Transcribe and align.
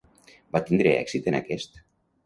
Va 0.57 0.61
tindre 0.69 0.95
èxit 1.03 1.31
en 1.33 1.39
aquest? 1.45 1.81